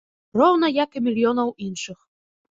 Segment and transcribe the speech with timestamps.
[0.39, 1.99] Роўна як і мільёнаў іншых.